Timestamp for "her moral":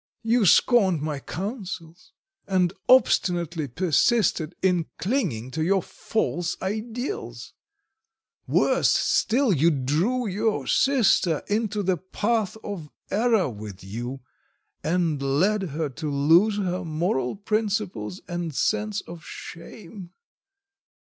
16.57-17.35